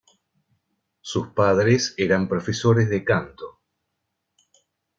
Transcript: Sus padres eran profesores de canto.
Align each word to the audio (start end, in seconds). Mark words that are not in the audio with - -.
Sus 1.01 1.27
padres 1.27 1.93
eran 1.95 2.27
profesores 2.27 2.89
de 2.89 3.03
canto. 3.05 3.61